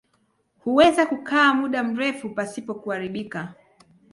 [0.59, 3.53] Huweza kukaa muda mrefu pasipo kuharibika.